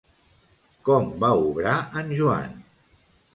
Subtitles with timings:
[0.89, 2.59] Com va obrar en Joan?